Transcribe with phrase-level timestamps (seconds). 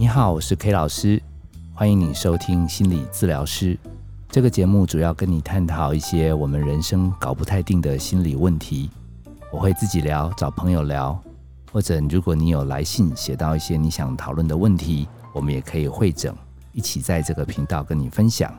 [0.00, 1.22] 你好，我是 K 老师，
[1.74, 3.78] 欢迎你收听心理治疗师
[4.30, 8.88] 这个节目，主要跟你探讨一些我们人生搞不太定的心理问题。
[9.52, 11.22] 我会自己聊，找朋友聊，
[11.70, 16.34] 或者如果你有来信写到一些你想讨论的问题，我们也可以会诊，
[16.72, 18.50] 一起在这个频道跟你分享。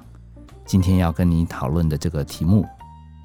[0.63, 2.63] 今天要跟你讨论的这个题目，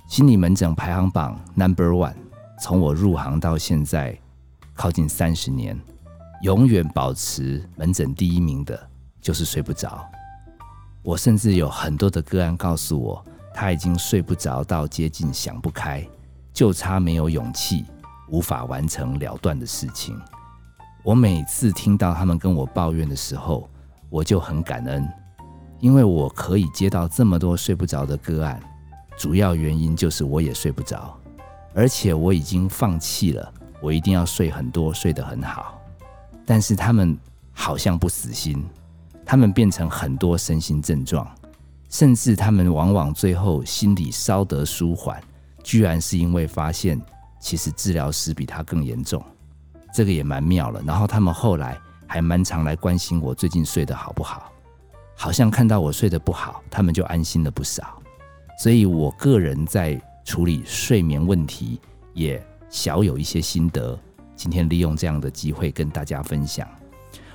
[0.09, 2.15] 心理门诊排行榜 Number One，
[2.63, 4.19] 从我入行到现在，
[4.73, 5.79] 靠近三十年。
[6.43, 8.79] 永远保持门诊第一名的，
[9.21, 10.07] 就是睡不着。
[11.03, 13.25] 我甚至有很多的个案告诉我，
[13.55, 16.07] 他已经睡不着到接近想不开，
[16.53, 17.87] 就差没有勇气，
[18.29, 20.21] 无法完成了断的事情。
[21.03, 23.71] 我每次听到他们跟我抱怨的时候，
[24.11, 25.09] 我就很感恩，
[25.79, 28.61] 因为我可以接到这么多睡不着的个案，
[29.17, 31.17] 主要原因就是我也睡不着，
[31.73, 35.76] 而且我已经放弃了，我一定要睡很多，睡得很好。
[36.47, 37.19] 但是他们
[37.53, 38.65] 好像不死心，
[39.25, 41.29] 他们变成很多身心症状，
[41.91, 45.21] 甚至他们往往最后心里稍得舒缓，
[45.65, 47.01] 居然是因为发现
[47.41, 49.23] 其实治疗师比他更严重，
[49.93, 50.81] 这个也蛮妙了。
[50.87, 54.53] 然后他们后来还蛮常来关心我最近睡得好不好，
[55.17, 58.01] 好像看到我睡得不好，他们就安心了不少。
[58.63, 61.81] 所以我个人在处理睡眠问题
[62.15, 62.41] 也
[62.71, 63.99] 小有一些心得。
[64.37, 66.69] 今天利用这样的机会跟大家分享，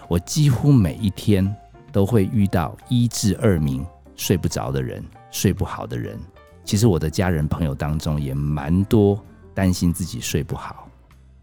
[0.07, 1.53] 我几乎每一天
[1.91, 3.83] 都会遇到一至二名
[4.15, 6.17] 睡不着的人，睡不好的人。
[6.63, 9.19] 其实我的家人朋友当中也蛮多
[9.53, 10.87] 担心自己睡不好。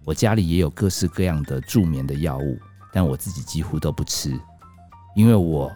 [0.05, 2.56] 我家里也有各式各样的助眠的药物，
[2.93, 4.39] 但我自己几乎都不吃，
[5.17, 5.70] 因为我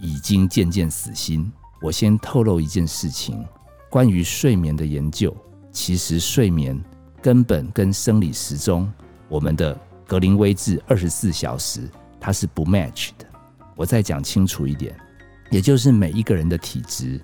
[0.00, 1.52] 已经渐渐死心。
[1.82, 3.46] 我先透露一件事情，
[3.90, 5.36] 关于睡眠的研究，
[5.70, 6.82] 其实睡眠
[7.20, 8.90] 根本跟生理时钟。
[9.28, 11.88] 我们的格林威治二十四小时，
[12.20, 13.26] 它是不 match 的。
[13.74, 14.96] 我再讲清楚一点，
[15.50, 17.20] 也就是每一个人的体质，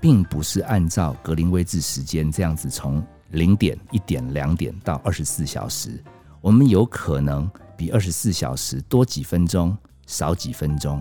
[0.00, 6.02] 并不是按照格林威治时间这样子从零点、一点、两点到二十四小时。
[6.40, 9.76] 我们有可能比二十四小时多几分钟，
[10.06, 11.00] 少几分钟。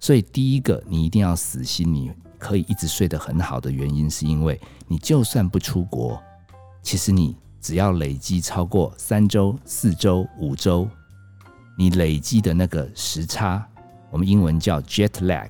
[0.00, 4.58] 所以第一个，你一定要死心，你可以一直睡得很好的原因，是因为
[4.88, 6.20] 你就算不出国，
[6.82, 7.36] 其实你。
[7.64, 10.86] 只要累积超过三周、四周、五周，
[11.78, 13.66] 你累积的那个时差，
[14.10, 15.48] 我们英文叫 jet lag，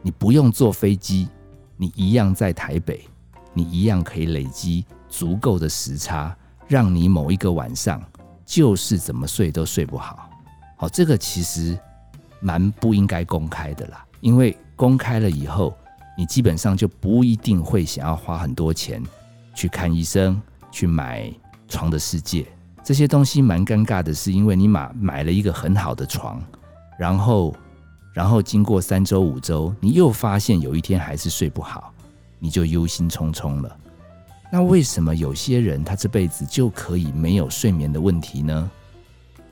[0.00, 1.28] 你不用坐飞机，
[1.76, 3.06] 你一样在台北，
[3.52, 6.34] 你一样可以累积足够的时差，
[6.66, 8.02] 让你某一个晚上
[8.46, 10.30] 就是怎么睡都睡不好。
[10.78, 11.78] 好，这个其实
[12.40, 15.76] 蛮不应该公开的啦，因为公开了以后，
[16.16, 19.02] 你基本上就不一定会想要花很多钱
[19.54, 20.40] 去看医生。
[20.70, 21.32] 去买
[21.68, 22.46] 床的世界
[22.84, 26.42] 这些东西蛮尴尬的，是因为你买买了一个很好的床，
[26.98, 27.54] 然后
[28.14, 31.92] 然后经过三周五周，你又发现有一天还是睡不好，
[32.38, 33.76] 你就忧心忡忡了。
[34.50, 38.70] 那为什么有些人他这辈子就可以没有睡眠的问题呢？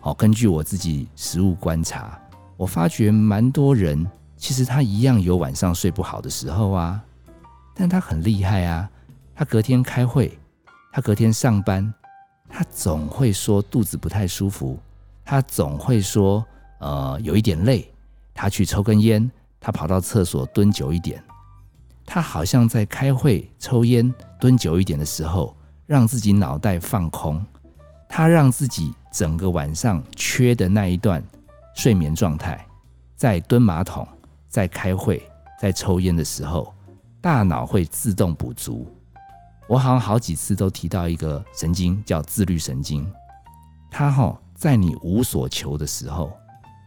[0.00, 2.18] 好，根据我自己实物观察，
[2.56, 6.98] 我发觉蛮多人其实他一样有晚上睡不好的时候啊，
[7.74, 8.88] 但他很厉害啊，
[9.34, 10.38] 他隔天开会。
[10.96, 11.92] 他隔天上班，
[12.48, 14.78] 他总会说肚子不太舒服，
[15.26, 16.42] 他总会说
[16.78, 17.86] 呃有一点累，
[18.32, 19.30] 他去抽根烟，
[19.60, 21.22] 他跑到厕所蹲久一点，
[22.06, 27.44] 他好像在开会抽烟蹲久一点的时候，让自己脑袋放空，
[28.08, 31.22] 他让自己整个晚上缺的那一段
[31.74, 32.66] 睡眠状态，
[33.16, 34.08] 在蹲马桶、
[34.48, 35.22] 在开会、
[35.60, 36.72] 在抽烟的时候，
[37.20, 38.90] 大脑会自动补足。
[39.68, 43.04] 我好像好几次都提到一个神经叫自律神经，
[43.90, 46.32] 它哈在你无所求的时候，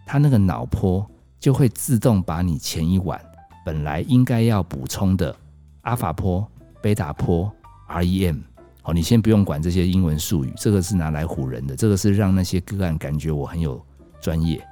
[0.05, 1.05] 它那个脑波
[1.39, 3.19] 就会自动把你前一晚
[3.65, 5.35] 本来应该要补充的
[5.81, 6.49] 阿法波、
[6.81, 7.51] 贝塔波、
[7.89, 8.39] REM，
[8.81, 13.85] 好，你先不用管这些英文术语，这个是拿来唬人的，这个是让那些个案感觉我很有
[14.21, 14.65] 专业。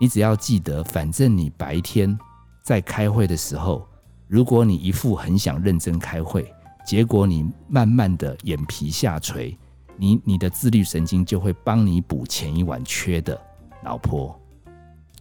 [0.00, 2.18] 你只要记得，反正你白天
[2.64, 3.86] 在开会的时候，
[4.26, 6.52] 如果你一副很想认真开会。
[6.84, 9.56] 结果你慢慢的眼皮下垂，
[9.96, 13.40] 你你的自律神经就会帮你补前一晚缺的
[13.82, 14.38] 脑波，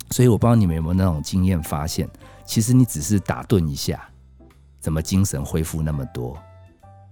[0.09, 2.09] 所以我不知道你们有没有那种经验发现，
[2.45, 4.09] 其实你只是打盹一下，
[4.79, 6.37] 怎么精神恢复那么多？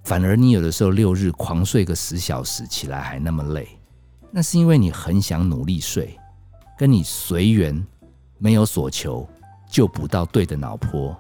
[0.03, 3.67] 反而你有的时候六日狂睡个十小时起来还那么累，
[4.31, 6.17] 那是因为你很想努力睡，
[6.77, 7.85] 跟你随缘
[8.39, 9.27] 没有所求
[9.69, 11.15] 就补到对的脑波，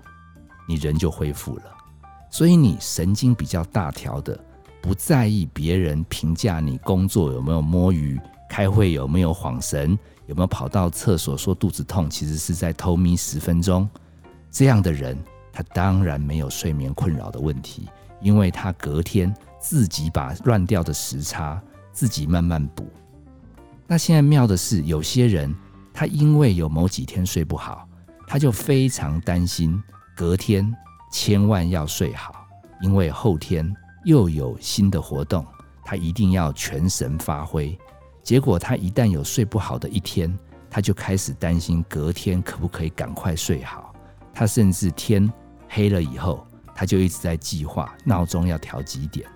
[0.67, 1.63] 你人就恢复了。
[2.29, 4.39] 所以你神经比较大条的，
[4.81, 9.97] 不在意别人评价你工作有没有摸鱼，开会有没有晃神，
[10.27, 13.89] 有没有跑到厕所说肚子痛，其实是在偷眯十分钟。
[14.51, 15.17] 这样的人，
[15.51, 17.87] 他当然没有睡眠困扰的问题，
[18.21, 21.61] 因为他隔天自己把乱掉的时差
[21.91, 22.87] 自己慢慢补。
[23.85, 25.53] 那现在妙的是，有些人
[25.93, 27.87] 他因为有某几天睡不好，
[28.27, 29.81] 他就非常担心
[30.15, 30.71] 隔天
[31.11, 32.45] 千万要睡好，
[32.81, 33.75] 因为后天
[34.05, 35.45] 又有新的活动，
[35.83, 37.77] 他一定要全神发挥。
[38.23, 40.37] 结果他一旦有睡不好的一天，
[40.69, 43.93] 他就开始担心隔天可不可以赶快睡好。
[44.33, 45.31] 他甚至天
[45.67, 46.45] 黑了以后，
[46.75, 49.27] 他就一直在计划闹钟要调几点，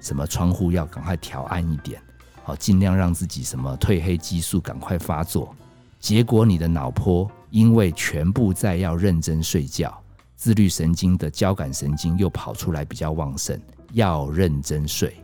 [0.00, 2.00] 什么窗户要赶快调暗一点，
[2.44, 5.54] 好尽量让自己什么褪黑激素赶快发作。
[5.98, 10.00] 结果你的脑波因为全部在要认真睡觉，
[10.46, 13.60] 自律神经的交感神经又跑出来比较旺盛，
[13.94, 15.16] 要认真睡。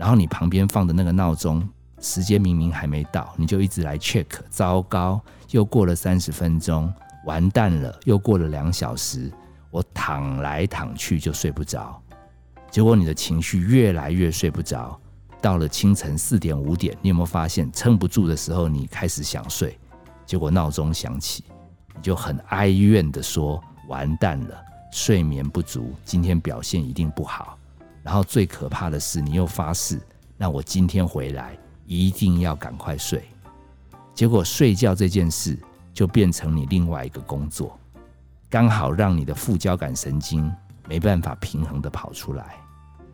[0.00, 1.68] 然后你旁边放的那个闹钟。
[2.00, 6.90] 时间明明还没到，你就一直来 check，糟糕，又过了三十分钟，
[7.26, 9.30] 完蛋了，又过了两小时，
[9.70, 12.00] 我躺来躺去就睡不着，
[12.70, 14.98] 结果你的情绪越来越睡不着，
[15.42, 19.78] 到了清晨四点五点，你有没有发现撑不住的时候，你开始想睡，
[20.24, 21.44] 结果闹钟响起，
[21.94, 27.58] 你就很哀怨的说，完蛋了，睡眠不足，今天表现一定不好，
[28.02, 30.00] 然后最可怕的是，你又发誓，
[30.36, 31.58] 那我今天回来。
[31.90, 33.24] 一定要赶快睡，
[34.14, 35.58] 结果睡觉这件事
[35.94, 37.80] 就变成你另外一个工作，
[38.50, 40.54] 刚好让你的副交感神经
[40.86, 42.56] 没办法平衡的跑出来。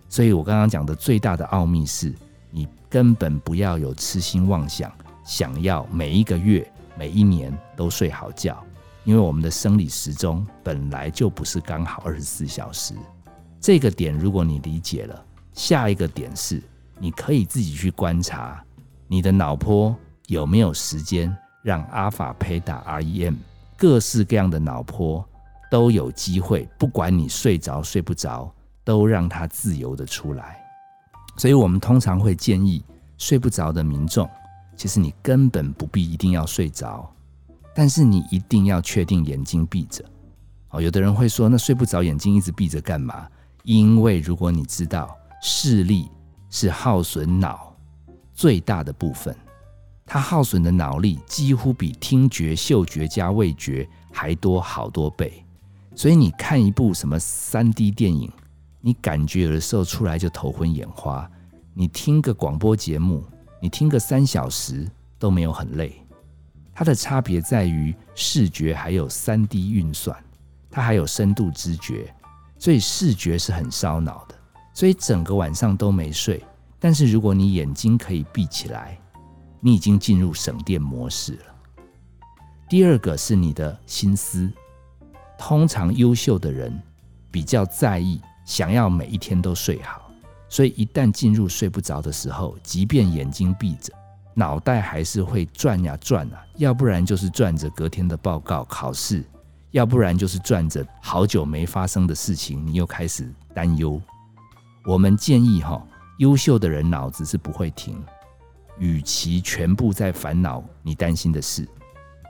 [0.09, 2.13] 所以我刚刚讲的最大的奥秘是，
[2.51, 4.91] 你根本不要有痴心妄想，
[5.25, 6.69] 想要每一个月、
[6.99, 8.61] 每一年都睡好觉，
[9.05, 12.95] 因为我们的生理时钟本来就不是刚好二十四小时。
[13.61, 16.63] 这个点如果你理解了，下一个点是。
[16.97, 18.65] 你可以自己去观察
[19.09, 19.95] 你的脑波
[20.29, 23.35] 有没有时间让阿法、贝塔、REM
[23.77, 25.29] 各式各样的脑波
[25.69, 28.49] 都有机会，不管你睡着睡不着，
[28.85, 30.65] 都让它自由的出来。
[31.37, 32.83] 所以我们通常会建议
[33.19, 34.31] 睡不着的民众，
[34.77, 37.13] 其实你根本不必一定要睡着，
[37.75, 40.05] 但是你一定要确定眼睛闭着。
[40.71, 43.29] 哦，有的人会说，那睡不着眼睛一直闭着干嘛？
[43.63, 46.09] 因为如果你知道视力。
[46.51, 47.75] 是耗损脑
[48.33, 49.37] 最大的部分，
[50.07, 55.45] 它耗损的脑力几乎比听觉、嗅觉加味觉还多好多倍。
[55.97, 58.31] 所以你看一部什么三 D 电影，
[58.81, 61.29] 你感觉有的时候出来就头昏眼花；
[61.73, 63.25] 你听个广播节目，
[63.61, 64.89] 你听个三小时
[65.19, 66.04] 都没有很累。
[66.75, 70.17] 它的差别在于视觉还有三 D 运算，
[70.71, 72.13] 它还有深度知觉，
[72.59, 74.35] 所以视觉是很烧脑的。
[74.73, 76.45] 所以整个晚上都没睡，
[76.81, 78.99] 但是如果你眼睛可以闭起来，
[79.61, 81.55] 你已经进入省电模式了。
[82.69, 84.51] 第二个是你的心思，
[85.39, 86.77] 通常优秀的人
[87.31, 90.11] 比较在意，想要每一天都睡好，
[90.49, 93.93] 所以一旦进入睡不着的时候，即便眼睛闭着，
[94.35, 99.25] 脑袋还是会转呀转啊，要不然就是转着隔天的报告、考试，
[99.71, 104.01] 要不然就是转着好久没发生的事情，你又开始担忧。
[104.85, 105.81] 我们建议哈，
[106.19, 107.97] 优秀的人脑子是不会停。
[108.79, 111.65] 与其全部在烦恼你担心的事，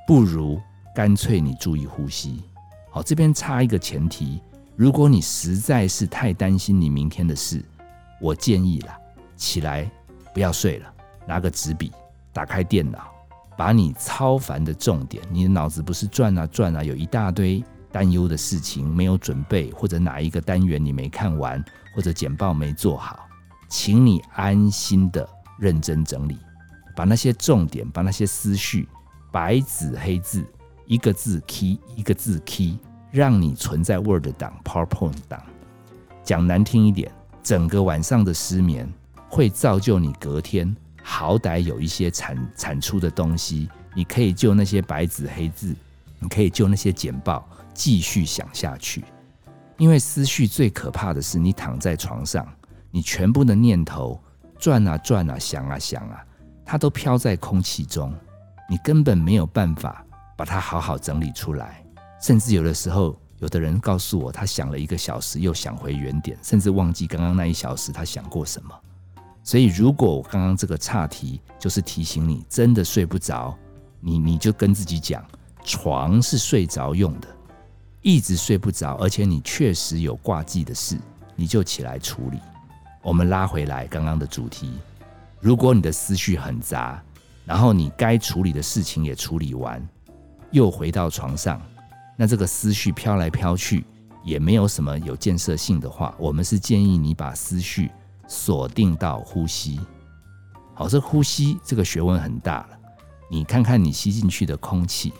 [0.06, 0.60] 不如
[0.94, 2.42] 干脆你注意呼吸。
[2.90, 4.42] 好，这边插一个前提：
[4.76, 7.64] 如果你实在是太担心你明天的事，
[8.20, 8.94] 我建议啦，
[9.36, 9.90] 起来
[10.34, 10.93] 不要睡了，
[11.26, 11.92] 拿个纸笔，
[12.32, 13.10] 打开电脑，
[13.56, 17.62] 把你超凡的重点，你的脑子不是转啊转啊，有一大堆
[17.92, 21.64] 担忧的事情没有准备，或者哪一个单元你没看完。
[21.94, 23.20] 或者简报没做好，
[23.68, 25.28] 请你安心的
[25.60, 26.36] 认真整理，
[26.96, 28.88] 把那些重点，把那些思绪
[29.30, 30.44] 白纸黑字，
[30.86, 32.76] 一个字 key 一个字 key，
[33.12, 35.40] 让你存在 Word 档、PowerPoint 档。
[36.24, 37.08] 讲难听一点，
[37.44, 38.92] 整个晚上的失眠
[39.28, 40.74] 会造就你隔天
[41.06, 45.76] 好歹有一些产产出的东西，你可以就那些白纸黑字，
[46.18, 49.04] 你可以就那些简报继续想下去。
[49.76, 52.50] 因为思绪最可怕的是，你躺在床上，
[52.90, 54.18] 你全部的念头
[54.58, 56.24] 转啊转啊，想啊想啊，
[56.64, 58.14] 它都飘在空气中，
[58.70, 60.02] 你根本没有办法
[60.38, 61.84] 把它好好整理出来。
[62.22, 68.74] 甚至有的时候，有的人告诉我，他想了一个小时，又想回原点，甚至忘记刚刚那一小时他想过什么。
[69.46, 73.54] 所以，如果我刚刚这个岔题就是提醒你，真的睡不着，
[74.00, 75.22] 你你就跟自己讲，
[75.62, 77.28] 床是睡着用的。
[78.00, 80.98] 一直睡不着，而且你确实有挂记的事，
[81.36, 82.38] 你就起来处理。
[83.02, 84.72] 我们拉回来刚刚的主题，
[85.40, 87.02] 如果你的思绪很杂，
[87.44, 89.86] 然后你该处理的事情也处理完，
[90.52, 91.60] 又回到床上，
[92.16, 93.84] 那这个思绪飘来飘去，
[94.24, 97.90] 也没有什么有建设性的话，我们是建议你把思绪
[98.26, 99.80] 锁定到呼吸。
[100.74, 102.78] 好，这呼吸这个学问很大了。
[103.30, 105.12] 你看看你吸进去的空气，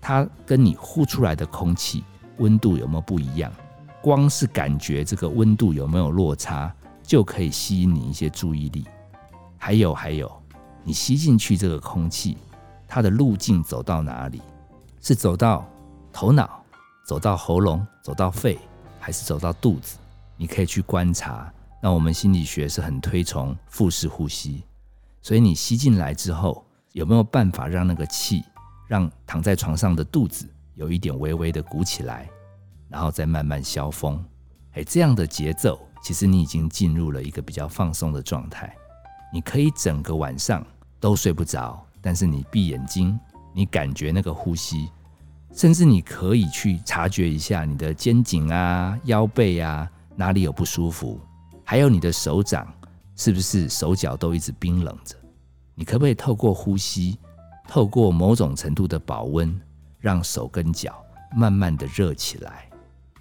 [0.00, 2.02] 它跟你呼出来的空气
[2.38, 3.52] 温度有没有不一样？
[4.02, 8.86] 光是感觉这个温度有没有落差，就可以吸引你一些注意力。
[9.56, 10.30] 还有还有，
[10.82, 12.36] 你吸进去这个空气，
[12.86, 14.42] 它的路径走到哪里？
[15.00, 15.66] 是走到
[16.12, 16.62] 头脑，
[17.06, 18.58] 走到喉咙，走到肺，
[19.00, 19.96] 还是走到肚子？
[20.36, 21.50] 你可以去观察。
[21.84, 24.64] 那我们心理学是很推崇腹式呼吸。
[25.20, 28.42] 所以你吸进来之后，有没有办法让那个气
[28.88, 32.26] 让躺在床上的肚子有一点微微的鼓起来，
[32.88, 34.24] 然后再慢慢消风？
[34.72, 38.74] 哎，这样的节奏，其实你已经进入了一个比较放松的状态。
[39.30, 40.66] 你可以整个晚上
[40.98, 43.20] 都睡不着，但是你闭眼睛，
[43.52, 44.88] 你感觉那个呼吸，
[45.52, 49.86] 甚至你可以去察觉一下你的肩颈啊、腰背啊
[50.16, 51.20] 哪里有不舒服，
[51.64, 52.66] 还有你的手掌。
[53.16, 55.14] 是不是手脚都一直冰冷着？
[55.76, 57.16] 你可不可以透过呼吸，
[57.68, 59.56] 透过某种程度的保温，
[60.00, 61.00] 让手跟脚
[61.32, 62.68] 慢慢的热起来？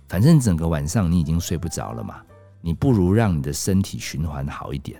[0.07, 2.23] 反正整个晚上你已经睡不着了嘛，
[2.59, 4.99] 你不如让你的身体循环好一点。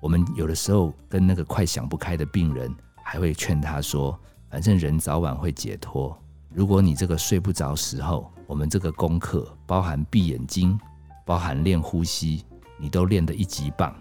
[0.00, 4.16] 我们有的时候跟那个快想不开的病人，还会劝他说：
[4.48, 6.16] 反正人早晚会解脱。
[6.50, 10.78] 如果你这个睡不着时候，我们这个功课包含闭眼睛，
[11.24, 12.44] 包含练呼吸。
[12.84, 13.96] 你都练得一级棒，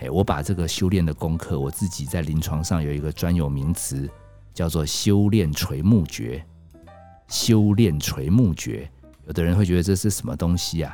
[0.00, 4.10] 哎，我把这个修炼的功课，我自己在临床上有一个专有名词，
[4.52, 6.44] 叫做修炼垂目诀。
[7.28, 8.90] 修炼垂目诀，
[9.28, 10.92] 有的人会觉得这是什么东西啊？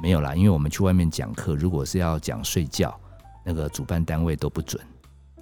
[0.00, 2.96] 没有啦，因为我们去外面讲课，如果是要讲睡觉，
[3.44, 4.80] 那个主办单位都不准，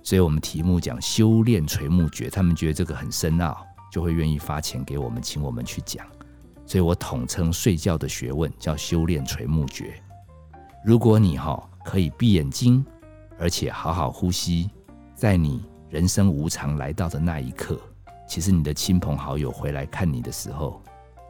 [0.03, 3.63] 所以我们题目讲修炼垂目诀，他们觉得这个很深奥，
[3.93, 6.07] 就会愿意发钱给我们，请我们去讲。
[6.65, 10.03] 所以我统称睡觉的学问叫修炼垂目诀。
[10.87, 12.87] 如果你哈可以闭眼睛，
[13.41, 14.71] 而且好好呼吸，
[15.17, 17.77] 在你人生无常来到的那一刻，
[18.29, 20.81] 其实你的亲朋好友回来看你的时候，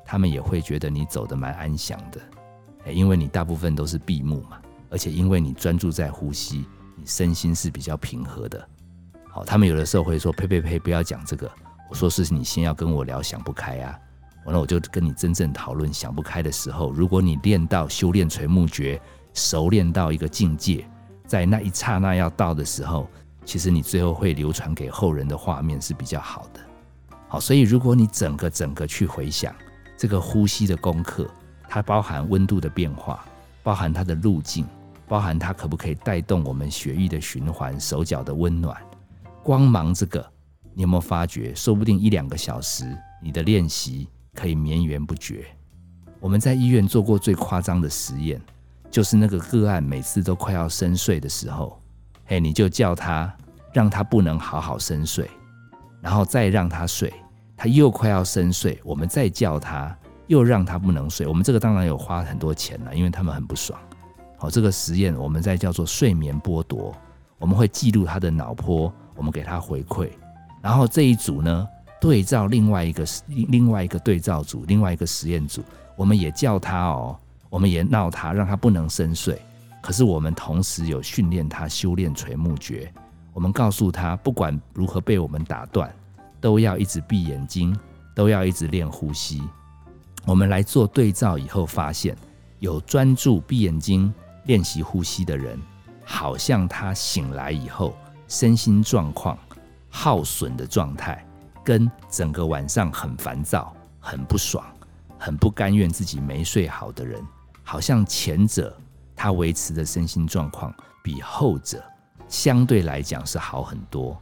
[0.05, 4.61] 他们也会觉得你走得蛮安详的，因为你大部分都是闭目嘛，
[4.91, 8.69] 而且因为你专注在呼吸，你身心是比较平和的。
[9.31, 11.51] 好，他们有的时候会说：“呸呸呸，不要讲这个。”
[11.89, 13.99] 我说：“是你先要跟我聊想不开啊。”
[14.45, 19.01] 完了，我就跟你真正讨论想不开的时候，如果你练到修炼垂目诀。
[19.37, 20.85] 熟练到一个境界，
[21.26, 23.07] 在那一刹那要到的时候，
[23.45, 26.61] 其实你最后会流传给后人的画面是比较好的。
[27.28, 29.55] 好，所以如果你整个整个去回想
[29.97, 31.28] 这个呼吸的功课，
[31.69, 33.25] 它包含温度的变化，
[33.62, 34.64] 包含它的路径，
[35.07, 38.75] 包含它可不可以带动我们血液的循环、手脚的温暖。
[39.43, 40.25] 光芒这个，
[40.73, 41.55] 你有没有发觉？
[41.55, 45.45] 说不定一两个小时，你的练习可以绵延不绝。
[46.21, 48.40] 我们在医院做过最夸张的实验。
[48.97, 51.79] 就是那个个案，每次都快要深睡的时候，
[52.25, 53.31] 嘿，你就叫他，
[53.71, 55.31] 让他不能好好深睡，
[56.00, 57.12] 然后再让他睡，
[57.59, 59.95] 他又快要深睡，我们再叫他，
[60.29, 61.26] 又让他不能睡。
[61.26, 63.79] 我们这个当然有花很多钱了，因为他们很不爽。
[64.38, 66.97] 好，这个实验我们在叫做睡眠剥夺，
[67.38, 70.09] 我们会记录他的脑波，我们给他回馈，
[70.62, 71.69] 然后这一组呢
[72.00, 75.62] 对照另外一个另外一个对照组，另外一个实验组，
[75.97, 77.15] 我们也叫他哦。
[77.49, 79.41] 我们也闹他，让他不能深睡。
[79.83, 82.93] 可是我们同时有训练他修炼垂目诀。
[83.33, 85.95] 我们告诉他，不管如何被我们打断，
[86.41, 87.79] 都要一直闭眼睛，
[88.15, 89.43] 都要一直练呼吸。
[90.25, 92.17] 我们来做对照以后，发现
[92.59, 94.12] 有专注闭眼睛
[94.47, 95.61] 练习呼吸的人，
[96.05, 97.95] 好像他醒来以后
[98.26, 99.38] 身心状况
[99.88, 101.25] 耗损的状态，
[101.62, 104.65] 跟整个晚上很烦躁、很不爽、
[105.19, 107.23] 很不甘愿自己没睡好的人。
[107.69, 108.79] 好像前者
[109.17, 111.83] 他维持的身心状况比后者
[112.29, 114.17] 相对来讲是好很多。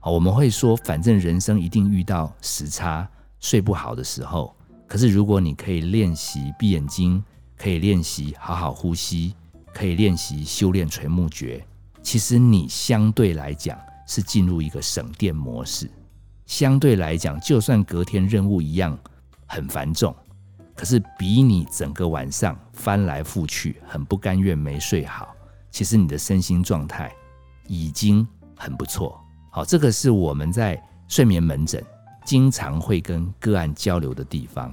[0.00, 3.08] 好，我们会说，反正人生一定遇到时差
[3.38, 4.52] 睡不好的时候。
[4.88, 7.22] 可是如果你可以练习闭眼睛，
[7.56, 9.32] 可以练习好好呼吸，
[9.72, 11.64] 可以练习修炼垂目诀，
[12.02, 15.88] 其实你相对来讲是进入一个省电模式。
[16.46, 18.98] 相对来讲，就算隔天任务一样
[19.46, 20.12] 很繁重。
[20.76, 25.34] 可是比你整个晚上翻来覆去，很不甘愿没睡好，
[25.70, 27.10] 其实你的身心状态
[27.66, 29.18] 已经很不错。
[29.50, 31.82] 好，这个是我们在睡眠门诊
[32.26, 34.72] 经常会跟个案交流的地方。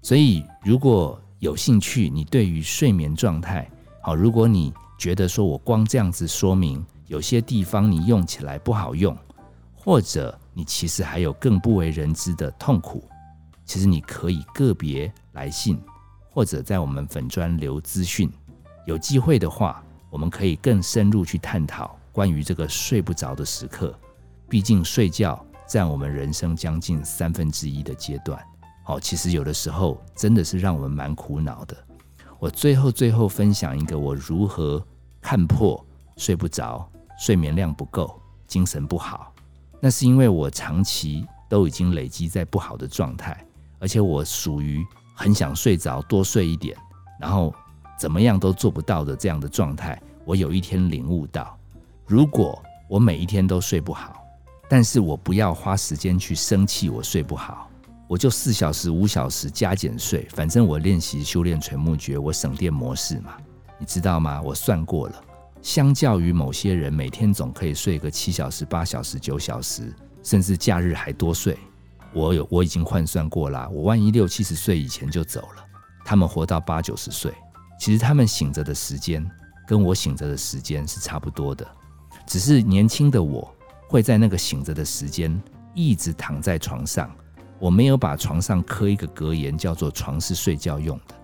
[0.00, 3.68] 所以如果有兴趣，你对于睡眠状态，
[4.00, 9.16] 好，如果你觉得说我光这样子说明有些地方你用起来不好用，
[9.74, 13.02] 或者你其实还有更不为人知的痛苦，
[13.64, 15.80] 其实你可以个别来信，
[16.30, 18.30] 或者在我们粉专留资讯。
[18.86, 23.96] 有机会的话，我们可以更深入去探讨关于这个睡不着的时刻。
[24.48, 28.38] 毕竟睡觉占我们人生将近三分之一的阶段。
[28.84, 31.76] 好，其实有的时候真的是让我们蛮苦恼的。
[32.38, 34.84] 我最后最后分享一个我如何
[35.20, 35.82] 看破
[36.16, 39.32] 睡不着、睡眠量不够、精神不好。
[39.80, 43.46] 那是因为我长期都已经累积在不好的状态，
[43.78, 46.76] 而且我属于很想睡着多睡一点，
[47.20, 47.54] 然后
[47.98, 50.00] 怎么样都做不到的这样的状态。
[50.24, 51.58] 我有一天领悟到，
[52.06, 54.24] 如果我每一天都睡不好，
[54.68, 57.68] 但是我不要花时间去生气我睡不好。
[58.08, 63.32] 我就四小时、五小时加减睡，反正我练习修炼垂木诀，我省电模式嘛，
[63.78, 64.42] 你知道吗？
[64.42, 65.24] 我算过了，
[65.62, 71.56] 相较于某些人每天总可以睡个七小时、八小时、九小时，甚至假日还多睡，
[72.12, 73.68] 我有我已经换算过了。
[73.70, 75.64] 我万一六七十岁以前就走了，
[76.04, 77.32] 他们活到八九十岁，
[77.78, 79.28] 其实他们醒着的时间
[79.66, 81.66] 跟我醒着的时间是差不多的，
[82.26, 83.54] 只是年轻的我
[83.88, 85.40] 会在那个醒着的时间
[85.74, 87.10] 一直躺在床上。
[87.58, 91.14] 我没有把床上刻一个格言，叫做“床是睡觉用的”，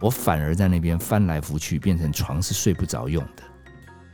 [0.00, 3.42] 我反而在那边翻来覆去，变成床是睡不着用的。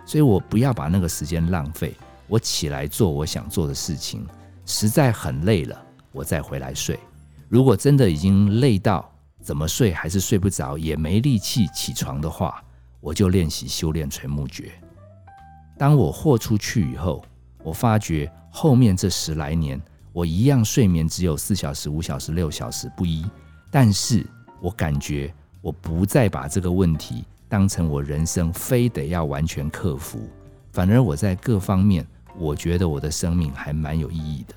[0.04, 1.95] 所以我不要把那个时间浪费，
[2.26, 4.26] 我起来做我想做的事情，
[4.66, 5.81] 实在很累了，
[6.12, 6.99] 我再回来睡。
[7.49, 12.62] 如果真的已经累到怎么睡还是睡不着，也没力气起床的话，
[13.00, 14.71] 我就练习修炼垂木诀。
[15.76, 17.25] 当我豁出去以后，
[17.64, 19.81] 我发觉后面这十来年。
[20.14, 23.25] 我一样睡眠只有四小时、五小时、六小时不一，
[23.71, 24.26] 但是
[24.61, 30.28] 我感觉我不再把这个问题当成我人生非得要完全克服，
[30.71, 34.54] 反而我在各方面，我觉得我的生命还蛮有意义的。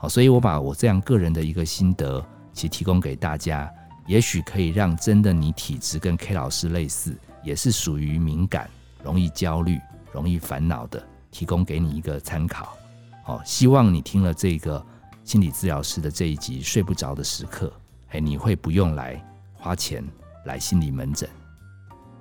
[0.00, 3.68] 好，所以我把我这样个人的一个心得，其实提供给大家，
[4.06, 8.70] 也许可以让真的你体质跟 K 老师类似，也是属于敏感、
[9.02, 9.76] 容易焦虑、
[10.12, 12.78] 容易烦恼的，提供给你一个参考。
[13.26, 14.80] 哦，希望你听了这个
[15.24, 17.72] 心理治疗师的这一集睡不着的时刻，
[18.10, 19.20] 哎，你会不用来
[19.54, 20.06] 花钱
[20.44, 21.28] 来心理门诊。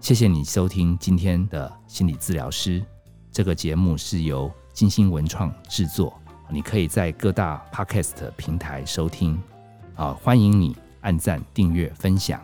[0.01, 2.83] 谢谢你收听今天的心理治疗师
[3.31, 9.37] 这个节目是由金星文创制作，你可以在各大 podcast 平台收听。
[9.95, 12.39] 啊，欢迎你按赞、订阅、分享。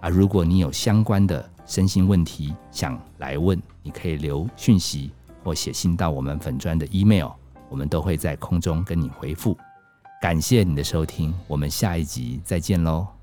[0.00, 5.10] 啊，如果你有相关的身心问题想来问，你可以留讯息
[5.42, 7.30] 或写信到我们粉砖的 email。
[7.68, 9.54] 我们都会在空中跟你回复，
[10.22, 13.17] 感谢你的收听，我们下一集再见喽。